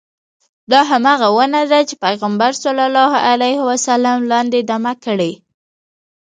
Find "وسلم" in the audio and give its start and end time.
3.69-4.19